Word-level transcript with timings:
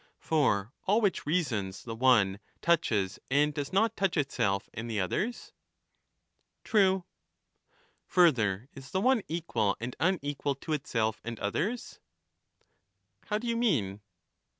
For 0.17 0.73
all 0.87 0.99
which 0.99 1.27
reasons 1.27 1.83
the 1.83 1.93
one 1.93 2.39
touches 2.59 3.19
and 3.29 3.53
does 3.53 3.71
not 3.71 3.95
touch 3.95 4.17
itself 4.17 4.67
and 4.73 4.89
the 4.89 4.99
others? 4.99 5.53
True. 6.63 7.05
Further— 8.07 8.67
is 8.73 8.89
the 8.89 8.99
one 8.99 9.21
equal 9.27 9.77
and 9.79 9.95
unequal 9.99 10.55
to 10.55 10.73
itself 10.73 11.21
and 11.23 11.39
others? 11.39 11.99
The 11.99 11.99
one 11.99 12.01
is 13.25 13.29
How 13.29 13.37
do 13.37 13.47
you 13.47 13.55
mean 13.55 14.01